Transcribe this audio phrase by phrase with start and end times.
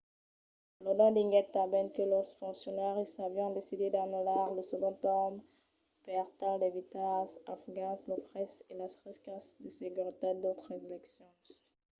[0.83, 5.33] lodin diguèt tanben que los foncionaris avián decidit d'anullar lo segond torn
[6.05, 11.43] per tal d'evitar als afgans los fraisses e las riscas de seguretat d'autras eleccions